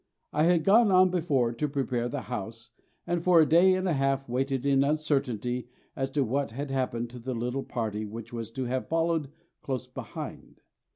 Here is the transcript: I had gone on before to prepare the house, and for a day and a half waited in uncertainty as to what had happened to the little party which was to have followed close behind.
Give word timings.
I 0.33 0.45
had 0.45 0.63
gone 0.63 0.89
on 0.91 1.11
before 1.11 1.53
to 1.53 1.67
prepare 1.67 2.09
the 2.09 2.21
house, 2.21 2.71
and 3.05 3.21
for 3.23 3.39
a 3.39 3.45
day 3.45 3.75
and 3.75 3.87
a 3.87 3.93
half 3.93 4.27
waited 4.27 4.65
in 4.65 4.83
uncertainty 4.83 5.67
as 5.95 6.09
to 6.09 6.23
what 6.23 6.49
had 6.49 6.71
happened 6.71 7.11
to 7.11 7.19
the 7.19 7.35
little 7.35 7.61
party 7.63 8.03
which 8.03 8.33
was 8.33 8.49
to 8.53 8.65
have 8.65 8.87
followed 8.89 9.29
close 9.61 9.85
behind. 9.85 10.61